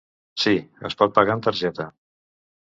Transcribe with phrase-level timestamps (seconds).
[0.43, 0.53] Si,
[0.89, 1.87] es pot pagar amb targeta.